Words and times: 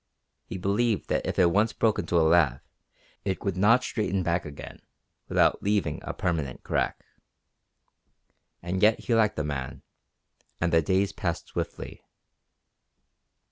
He 0.47 0.57
believed 0.57 1.09
that 1.09 1.27
if 1.27 1.37
it 1.37 1.51
once 1.51 1.73
broke 1.73 1.99
into 1.99 2.19
a 2.19 2.25
laugh 2.25 2.61
it 3.23 3.43
would 3.43 3.55
not 3.55 3.83
straighten 3.83 4.23
back 4.23 4.45
again 4.45 4.81
without 5.27 5.61
leaving 5.61 5.99
a 6.01 6.11
permanent 6.11 6.63
crack. 6.63 7.05
And 8.63 8.81
yet 8.81 9.01
he 9.01 9.13
liked 9.13 9.35
the 9.35 9.43
man, 9.43 9.83
and 10.59 10.73
the 10.73 10.81
days 10.81 11.11
passed 11.13 11.49
swiftly. 11.49 12.01